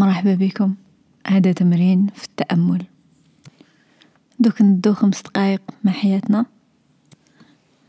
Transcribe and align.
مرحبا 0.00 0.34
بكم. 0.34 0.74
هذا 1.26 1.52
تمرين 1.52 2.06
في 2.14 2.24
التأمل. 2.24 2.84
دوك 4.38 4.62
ندو 4.62 4.94
خمس 4.94 5.22
دقايق 5.22 5.62
مع 5.84 5.92
حياتنا. 5.92 6.46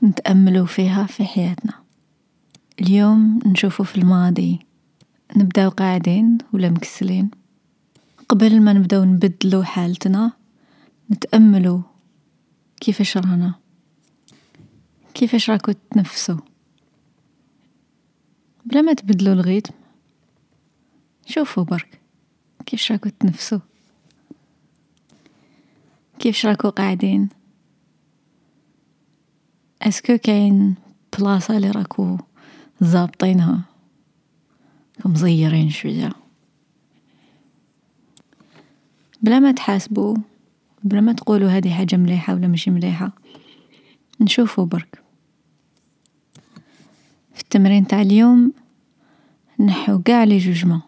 نتأملوا 0.03 0.65
فيها 0.65 1.05
في 1.05 1.25
حياتنا. 1.25 1.73
اليوم 2.81 3.39
نشوفوا 3.45 3.85
في 3.85 3.97
الماضي. 3.97 4.59
نبداو 5.37 5.69
قاعدين 5.69 6.37
ولا 6.53 6.69
مكسلين. 6.69 7.31
قبل 8.29 8.61
ما 8.61 8.73
نبداو 8.73 9.03
نبدلو 9.03 9.63
حالتنا 9.63 10.31
نتأملوا 11.11 11.81
كيفاش 12.81 13.17
رانا. 13.17 13.53
كيفاش 15.13 15.49
راكو 15.49 15.71
تنفسوا. 15.71 16.37
بلا 18.65 18.81
ما 18.81 18.93
تبدلوا 18.93 19.33
الغيتم 19.33 19.73
شوفوا 21.25 21.63
برك. 21.63 22.00
كيفاش 22.65 22.91
راكو 22.91 23.09
تنفسوا 23.09 23.59
كيفاش 26.19 26.45
راكو 26.45 26.69
قاعدين؟ 26.69 27.29
اسكو 29.81 30.17
كاين 30.17 30.75
بلاصة 31.17 31.57
اللي 31.57 31.71
راكو 31.71 32.17
ظابطينها؟ 32.83 33.61
مزيرين 35.05 35.69
شوية. 35.69 36.09
بلا 39.21 39.39
ما 39.39 39.51
تحاسبوا 39.51 40.15
بلا 40.83 41.01
ما 41.01 41.13
تقولوا 41.13 41.49
هذه 41.49 41.73
حاجة 41.73 41.95
مليحة 41.95 42.33
ولا 42.33 42.47
ماشي 42.47 42.71
مليحة 42.71 43.11
نشوفوا 44.21 44.65
برك. 44.65 45.03
في 47.33 47.41
التمرين 47.41 47.87
تاع 47.87 48.01
اليوم 48.01 48.53
نحو 49.59 50.01
قاع 50.07 50.23
لي 50.23 50.37
جوجمون. 50.37 50.81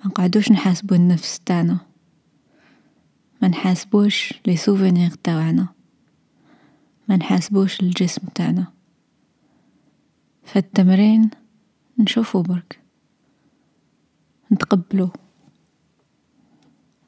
ما 0.00 0.06
نقعدوش 0.06 0.52
نحاسبو 0.52 0.94
النفس 0.94 1.40
تاعنا. 1.40 1.78
ما 3.42 3.48
نحاسبوش 3.48 4.34
لي 4.46 4.56
سوفونيغ 4.56 5.14
تاوعنا 5.24 5.68
ما 7.08 7.16
نحاسبوش 7.16 7.80
الجسم 7.80 8.22
تاعنا. 8.34 8.66
فالتمرين 10.44 11.30
نشوفو 11.98 12.42
برك. 12.42 12.80
نتقبلو. 14.52 15.10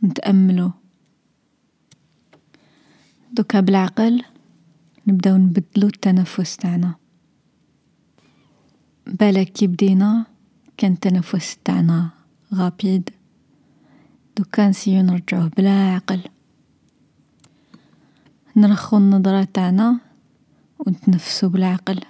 نتأملو. 0.04 0.70
دوكا 3.32 3.60
بالعقل 3.60 4.22
نبداو 5.06 5.36
نبدلو 5.36 5.86
التنفس 5.86 6.56
تاعنا. 6.56 6.94
بالك 9.06 9.48
كي 9.48 9.66
بدينا 9.66 10.26
كان 10.76 10.92
التنفس 10.92 11.56
تاعنا 11.64 12.21
غابيد. 12.54 13.10
دوكا 14.36 14.68
نسيو 14.68 15.02
نرجعوه 15.02 15.50
بلا 15.56 15.70
عقل. 15.70 16.20
نرخو 18.56 18.96
النظرة 18.96 19.48
تاعنا 19.54 20.00
ونتنفسو 20.78 21.48
بالعقل 21.48 22.00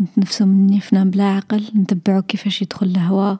نتنفسو 0.00 0.46
من 0.46 0.66
نيفنا 0.66 1.04
بلا 1.04 1.24
عقل. 1.24 1.70
نتبعو 1.76 2.22
كيفاش 2.22 2.62
يدخل 2.62 2.86
الهوا 2.86 3.36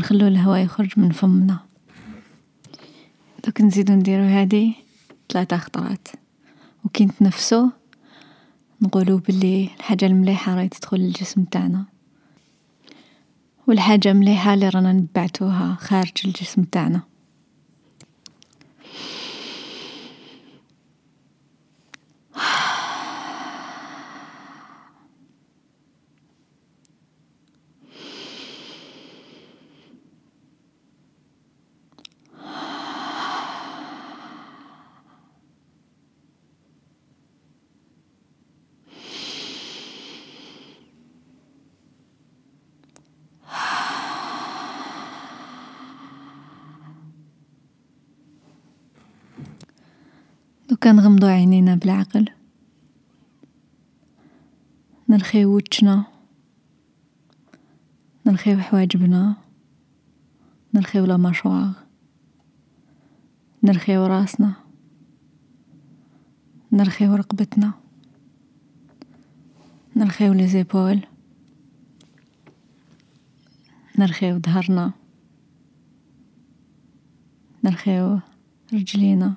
ونخلو 0.00 0.26
الهوا 0.26 0.56
يخرج 0.56 0.92
من 0.96 1.10
فمنا. 1.10 1.58
دوك 3.44 3.60
نزيدو 3.60 3.92
نديرو 3.92 4.22
هادي 4.22 4.72
ثلاثة 5.32 5.56
خطرات. 5.56 6.08
وكي 6.84 7.04
نتنفسو 7.04 7.68
نقولو 8.82 9.18
بلي 9.18 9.70
الحاجة 9.78 10.06
المليحة 10.06 10.54
راهي 10.54 10.68
تدخل 10.68 10.96
للجسم 10.96 11.44
تاعنا. 11.44 11.84
والحاجة 13.66 14.12
مليحة 14.12 14.54
اللي 14.54 14.68
رانا 14.68 14.92
نبعتوها 14.92 15.76
خارج 15.80 16.12
الجسم 16.24 16.62
تاعنا. 16.62 17.02
دوكا 50.80 50.92
نغمضو 50.92 51.26
عينينا 51.26 51.74
بالعقل. 51.74 52.28
نرخيو 55.08 55.56
وجنا 55.56 56.04
نرخيو 58.26 58.58
حواجبنا. 58.58 59.36
نرخيو 60.74 61.04
لا 61.04 61.16
ماشواغ 61.16 61.72
نرخيو 63.62 64.06
راسنا. 64.06 64.52
نرخيو 66.72 67.14
رقبتنا. 67.14 67.72
نرخيو 69.96 70.32
لي 70.32 70.48
زيبول. 70.48 71.00
نرخيو 73.98 74.38
ظهرنا. 74.38 74.92
نرخيو 77.64 78.20
رجلينا. 78.72 79.34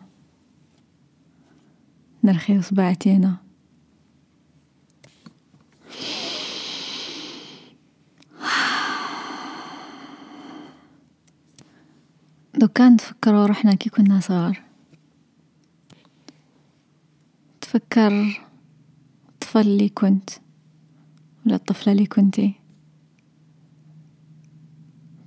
نرخي 2.23 2.61
صباعتينا 2.61 3.37
دوكا 12.55 12.89
نتفكرو 12.89 13.45
روحنا 13.45 13.75
كي 13.75 13.89
كنا 13.89 14.19
صغار. 14.19 14.61
تفكر 17.61 18.41
الطفل 19.29 19.59
اللي 19.59 19.89
كنت 19.89 20.29
ولا 21.45 21.55
الطفلة 21.55 21.93
اللي 21.93 22.05
كنتي. 22.05 22.53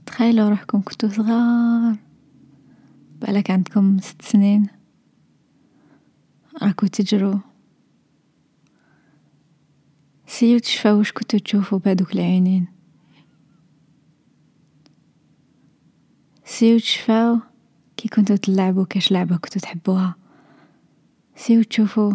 تخيلوا 0.07 0.49
روحكم 0.49 0.83
كنتو 0.83 1.09
صغار. 1.09 1.97
بالك 3.21 3.51
عندكم 3.51 3.99
ست 3.99 4.23
سنين. 4.23 4.76
راكو 6.63 6.87
تجرو 6.87 7.41
سيو 10.27 10.59
تشفاو 10.59 10.99
واش 10.99 11.13
كنتو 11.13 11.39
تشوفو 11.39 11.79
بهادوك 11.79 12.15
العينين 12.15 12.67
سيو 16.45 16.79
تشفاو 16.79 17.39
كي 17.97 18.09
كنتو 18.09 18.37
تلعبو 18.37 18.85
كاش 18.85 19.13
لعبة 19.13 19.37
كنتو 19.37 19.61
تحبوها 19.61 20.15
سيو 21.37 21.63
تشوفو 21.63 22.13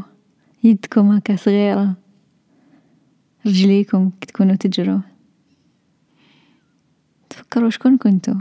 يدكم 0.63 1.11
هكا 1.11 1.35
صغيرة 1.35 1.95
رجليكم 3.45 4.09
كي 4.21 4.27
تكونو 4.27 4.55
تجرو 4.55 4.99
تفكروا 7.29 7.69
شكون 7.69 7.97
كنتو 7.97 8.33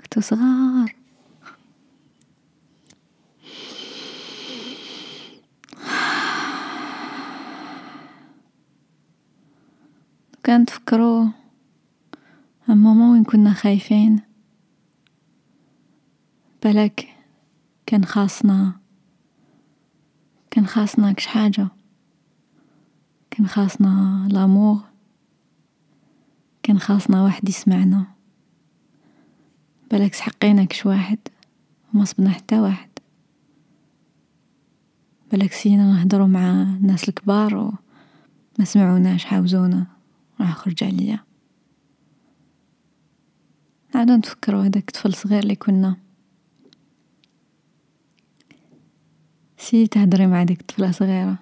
كنتو 0.00 0.20
صغار 0.20 1.03
كان 10.54 10.66
تفكروا 10.66 11.26
ماما 12.68 13.12
وين 13.12 13.24
كنا 13.24 13.52
خايفين. 13.52 14.20
بالك 16.62 17.08
كان 17.86 18.04
خاصنا 18.04 18.72
كان 20.50 20.66
خاصنا 20.66 21.12
كش 21.12 21.26
حاجة. 21.26 21.68
كان 23.30 23.46
خاصنا 23.46 24.28
لامور 24.30 24.80
كان 26.62 26.78
خاصنا 26.78 27.22
واحد 27.22 27.48
يسمعنا. 27.48 28.06
بالك 29.90 30.14
سحقينا 30.14 30.64
كش 30.64 30.86
واحد 30.86 31.18
وما 31.94 32.04
صبنا 32.04 32.30
حتى 32.30 32.60
واحد. 32.60 32.90
بالك 35.32 35.52
سينا 35.52 35.92
نهدرو 35.92 36.26
مع 36.26 36.50
الناس 36.62 37.08
الكبار 37.08 37.56
وما 37.56 38.64
سمعوناش 38.64 39.24
حاوزونا 39.24 39.94
راح 40.40 40.50
أخرج 40.50 40.84
عليا. 40.84 41.18
نعدو 43.94 44.16
نتفكرو 44.16 44.60
هداك 44.60 44.90
طفل 44.90 45.14
صغير 45.14 45.44
لي 45.44 45.54
كنا. 45.54 45.96
سي 49.58 49.86
تهدري 49.86 50.26
مع 50.26 50.42
ديك 50.42 50.62
طفلة 50.62 50.90
صغيرة. 50.90 51.38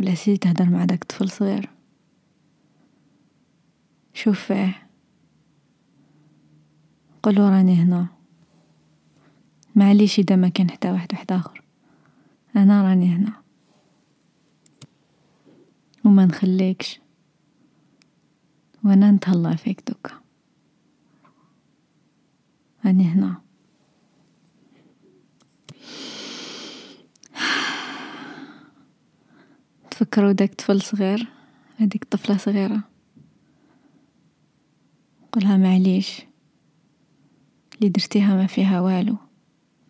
ولا 0.00 0.14
سي 0.14 0.36
تهدر 0.36 0.70
مع 0.70 0.84
داك 0.84 1.04
طفل 1.04 1.30
صغير. 1.30 1.68
شوف 4.14 4.40
فيه. 4.40 4.88
قولو 7.22 7.48
راني 7.48 7.74
هنا. 7.74 8.06
معليش 9.76 10.18
إذا 10.18 10.36
ما 10.36 10.48
كان 10.48 10.70
حتى 10.70 10.90
واحد 10.90 11.08
واحد 11.12 11.32
آخر. 11.32 11.62
أنا 12.56 12.82
راني 12.82 13.06
هنا. 13.06 13.32
وما 16.04 16.26
نخليكش. 16.26 17.00
وأنا 18.84 19.10
نتهلا 19.10 19.56
فيك 19.56 19.82
دوكا. 19.88 20.20
راني 22.86 23.04
هنا. 23.04 23.40
تفكروا 29.90 30.32
داك 30.32 30.54
طفل 30.54 30.82
صغير؟ 30.82 31.26
هذيك 31.76 32.04
طفلة 32.04 32.36
صغيرة. 32.36 32.82
قولها 35.32 35.56
معليش. 35.56 36.22
اللي 37.74 37.88
درتيها 37.88 38.34
ما 38.36 38.46
فيها 38.46 38.80
والو. 38.80 39.16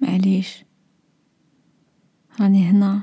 معليش. 0.00 0.64
راني 2.40 2.64
هنا. 2.70 3.00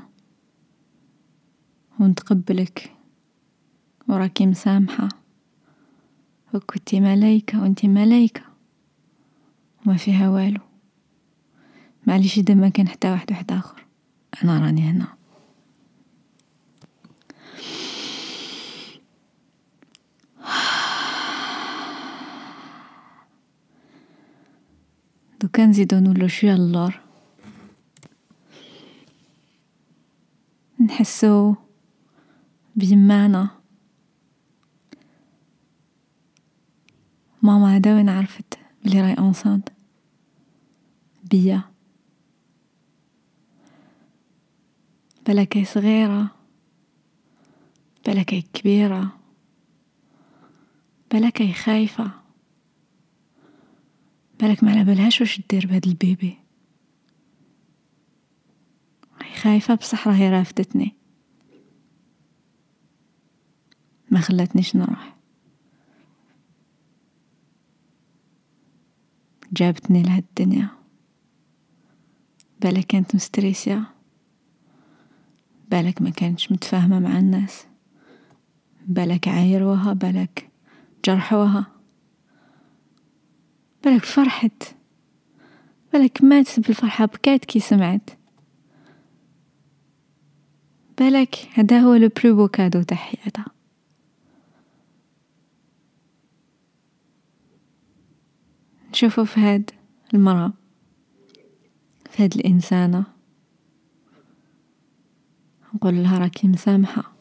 ونتقبلك. 2.00 2.97
وراكي 4.08 4.46
مسامحة. 4.46 5.08
وكنتي 6.54 7.00
ملايكة 7.00 7.62
وانتي 7.62 7.88
ملايكة. 7.88 8.42
وما 9.86 9.96
فيها 9.96 10.28
والو. 10.28 10.60
معليش 12.06 12.38
إذا 12.38 12.54
ما 12.54 12.68
كان 12.68 12.88
حتى 12.88 13.10
واحد 13.10 13.30
واحد 13.30 13.52
آخر. 13.52 13.86
أنا 14.44 14.58
راني 14.58 14.82
هنا. 14.82 15.06
دوكا 25.40 25.66
نزيدو 25.66 25.98
نولو 25.98 26.28
شوية 26.28 26.54
اللور. 26.54 27.00
نحسو 30.80 31.54
بيمانا 32.76 33.57
ماما 37.48 37.76
هدا 37.76 37.94
وين 37.94 38.08
عرفت 38.08 38.58
بلي 38.84 39.00
راهي 39.00 39.14
enceinte 39.14 39.68
بيا. 41.24 41.62
بلاكي 45.26 45.64
صغيرة 45.64 46.30
بلاكي 48.06 48.42
كبيرة 48.42 49.18
بلاكي 51.12 51.52
خايفة. 51.52 52.10
بالك 54.40 54.64
ما 54.64 54.70
على 54.70 54.84
بالهاش 54.84 55.20
واش 55.20 55.40
دير 55.50 55.66
بهاد 55.66 55.86
ال 55.86 55.95
bébé. 55.95 56.38
راهي 59.22 59.36
خايفة 59.36 59.74
بصح 59.74 60.08
راهي 60.08 60.30
رافدتني 60.30 60.94
ما 64.10 64.20
خلاتنيش 64.20 64.76
نروح. 64.76 65.17
جابتني 69.52 70.02
لهاد 70.02 70.24
الدنيا 70.28 70.68
بالك 72.60 72.86
كانت 72.86 73.14
مستريسية 73.14 73.98
بالك 75.70 76.02
ما 76.02 76.10
كانتش 76.10 76.52
متفاهمة 76.52 76.98
مع 76.98 77.18
الناس. 77.18 77.66
بالك 78.86 79.28
عايروها 79.28 79.92
بالك 79.92 80.50
جرحوها. 81.04 81.66
بالك 83.84 84.04
فرحت. 84.04 84.62
بالك 85.92 86.22
ماتت 86.22 86.60
بالفرحة 86.60 87.04
بكات 87.06 87.44
كي 87.44 87.60
سمعت. 87.60 88.10
بالك 90.98 91.36
هذا 91.54 91.80
هو 91.80 91.94
le 91.94 92.08
plus 92.24 92.36
beau 92.36 92.48
cadeau 92.48 92.82
تاع 92.82 92.96
حياتها. 92.96 93.57
نشوفو 98.98 99.24
في 99.24 99.40
هاد 99.40 99.70
المرأة 100.14 100.52
في 102.10 102.22
هاد 102.22 102.34
الإنسانة. 102.34 103.04
نقول 105.74 105.94
لها 105.94 106.18
راكي 106.18 106.48
مسامحة. 106.48 107.12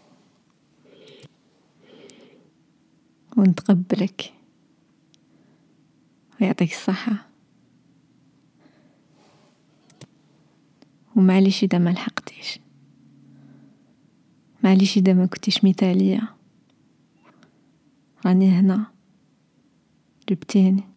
ونتقبلك. 3.38 4.33
ويعطيك 6.41 6.71
الصحة. 6.71 7.29
ومعليش 11.15 11.63
إذا 11.63 11.77
ما 11.77 11.89
لحقتيش. 11.89 12.59
معليش 14.63 14.97
إذا 14.97 15.13
ما 15.13 15.25
كنتيش 15.25 15.65
مثالية. 15.65 16.35
راني 18.25 18.50
هنا. 18.50 18.85
جبتيني. 20.29 20.96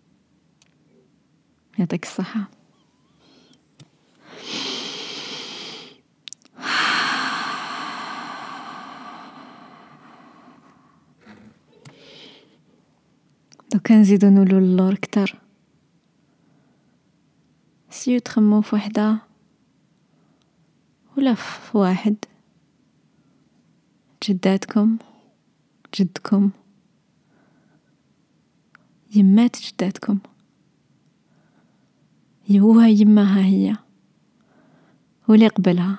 يعطيك 1.81 2.05
الصحة. 2.05 2.51
دوكا 13.73 13.95
نزيدو 13.95 14.29
نولو 14.29 14.59
للور 14.59 14.95
كتر. 14.95 15.41
سيو 17.91 18.19
تخمو 18.19 18.61
في 18.61 18.77
وحدة 18.77 19.19
ولا 21.17 21.35
في 21.35 21.79
واحد 21.79 22.17
جداتكم 24.25 24.99
جدكم. 25.95 26.51
يمات 29.15 29.57
جداتكم. 29.61 30.19
يوها 32.51 32.87
يماها 32.87 33.45
هي. 33.45 33.77
واللي 35.29 35.49
قبلها. 35.49 35.99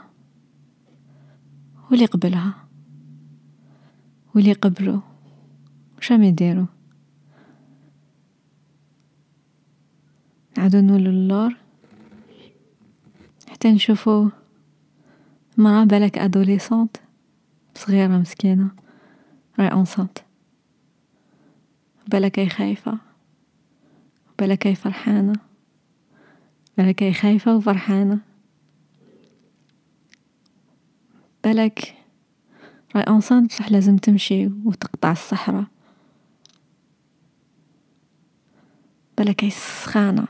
واللي 1.92 2.06
قبلها. 2.06 2.68
واللي 4.36 4.54
قبلو 4.54 5.02
وشام 5.98 6.24
يديرو 6.24 6.66
نعودو 10.58 10.80
نولو 10.82 11.12
للور. 11.12 11.56
حتى 13.50 13.72
نشوفو 13.72 14.30
مرا 15.58 15.84
بالك 15.84 16.18
adolescente 16.18 16.98
صغيرة 17.76 18.08
مسكينة. 18.08 18.72
راهي 19.60 19.72
enceinte 19.72 20.18
بالك 22.08 22.40
هي 22.40 22.50
خايفة. 22.50 22.98
بالك 24.40 24.68
هي 24.68 24.76
فرحانة. 24.76 25.51
بالك 26.82 27.04
هي 27.04 27.14
خايفة 27.14 27.56
وفرحانة 27.56 28.20
بالك 31.44 31.96
راهي 32.96 33.04
اونسانت 33.04 33.52
بصح 33.52 33.72
لازم 33.72 33.98
تمشي 33.98 34.48
وتقطع 34.66 35.12
الصحراء 35.12 35.66
بالك 39.18 39.44
هي 39.44 39.50
سخانة 39.50 40.28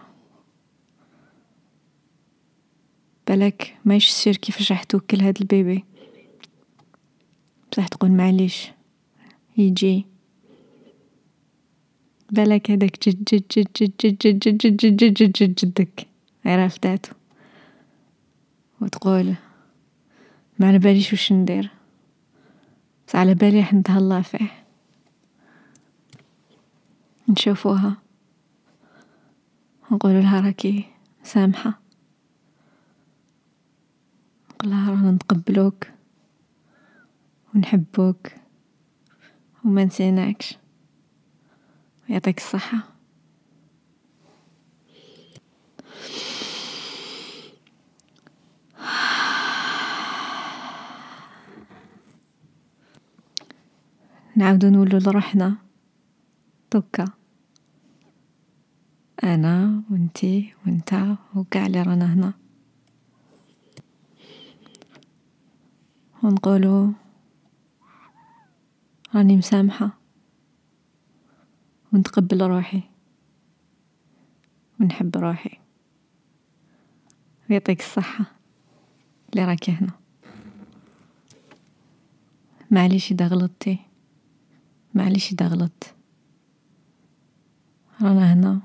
بالك 3.27 3.77
ماهيش 3.85 4.09
سير 4.09 4.37
كيفاش 4.37 4.71
راح 4.71 4.83
توكل 4.83 5.21
هاد 5.21 5.37
البيبي 5.41 5.85
بصح 7.71 7.87
تقول 7.87 8.11
معليش 8.11 8.71
يجي 9.57 10.05
جد 12.33 12.61
جد 12.69 12.93
جد 13.07 13.23
جد 13.33 13.43
جد 13.57 13.97
جد 14.01 14.17
جد 14.21 14.39
جد 14.39 14.57
جد 14.57 14.77
جد 14.77 15.13
جد 15.13 15.31
جد 15.31 15.55
جدك 15.55 16.10
عرفتاتو. 16.45 17.11
وتقول 18.81 19.35
ما 20.59 20.67
على 20.67 20.79
باليش 20.79 21.13
وش 21.13 21.31
ندير. 21.33 21.71
بس 23.07 23.15
على 23.15 23.33
بالي 23.33 23.59
راح 23.59 23.73
نتهلا 23.73 24.21
فيه. 24.21 24.63
نشوفوها. 27.29 27.97
نقول 29.91 30.13
لها 30.13 30.39
راكي 30.41 30.85
سامحة. 31.23 31.79
نقول 34.51 34.71
لها 34.71 34.91
رانا 34.91 35.11
نتقبلوك 35.11 35.87
ونحبوك 37.55 38.27
وما 39.65 39.83
نسيناكش. 39.83 40.57
يعطيك 42.09 42.37
الصحة. 42.37 42.90
نعاودو 54.41 54.69
نولو 54.69 54.97
لروحنا. 54.97 55.57
دوكا. 56.73 57.05
أنا 59.23 59.83
وإنتي 59.91 60.53
وإنتا 60.65 61.17
وقاع 61.35 61.65
اللي 61.65 61.81
رانا 61.81 62.13
هنا. 62.13 62.33
ونقولو 66.23 66.93
راني 69.15 69.37
مسامحة. 69.37 69.89
ونتقبل 71.93 72.41
روحي. 72.41 72.81
ونحب 74.79 75.17
روحي. 75.17 75.57
ويعطيك 77.49 77.79
الصحة 77.79 78.25
اللي 79.29 79.45
راكي 79.45 79.71
هنا. 79.71 79.91
معليش 82.71 83.11
إذا 83.11 83.27
غلطتي. 83.27 83.90
معليش 84.93 85.31
إذا 85.31 85.47
غلطت 85.47 85.95
رانا 88.01 88.33
هنا 88.33 88.61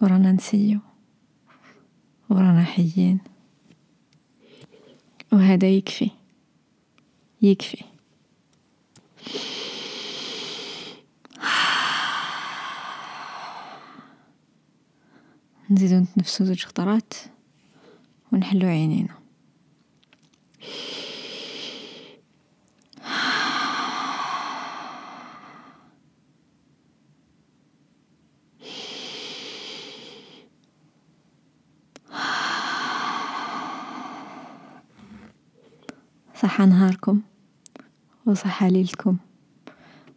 ورانا 0.00 0.32
نسيو 0.32 0.80
ورانا 2.30 2.64
حيين. 2.64 3.18
وهذا 5.32 5.68
يكفي 5.68 6.10
يكفي. 7.42 7.84
نزيدو 15.70 15.98
نتنفسو 15.98 16.44
زوج 16.44 16.64
خطرات 16.64 17.14
ونحلو 18.32 18.68
عينينا. 18.68 19.21
صحة 36.42 36.64
نهاركم 36.64 37.20
وصحة 38.26 38.68
ليلتكم 38.68 39.16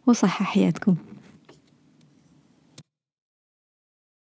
وصحة 0.06 0.44
حياتكم. 0.44 0.96